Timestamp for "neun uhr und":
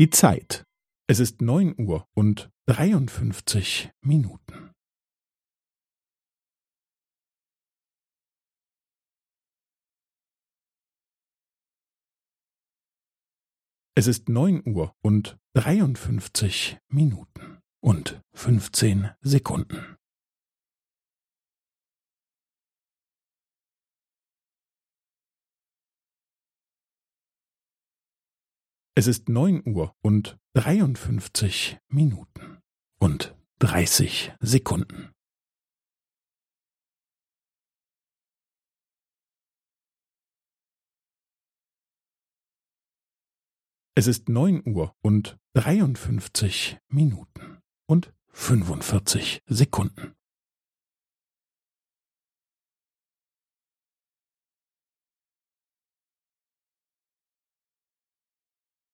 1.42-2.50, 14.30-15.38, 29.30-30.38, 44.28-45.38